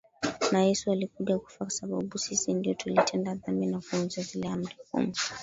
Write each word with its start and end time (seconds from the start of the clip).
na 0.51 0.61
Yesu 0.63 0.91
alikuja 0.91 1.39
kufa 1.39 1.69
sababu 1.69 2.17
sisi 2.17 2.53
ndio 2.53 2.73
tulitenda 2.73 3.35
dhambi 3.35 3.65
na 3.65 3.79
kuvunja 3.79 4.21
zile 4.23 4.47
Amri 4.49 4.75
kumi 4.91 5.13